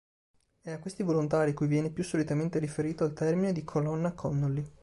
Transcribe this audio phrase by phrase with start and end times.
[0.61, 4.65] È a questi volontari cui viene più solitamente riferito il termine di Colonna Connolly.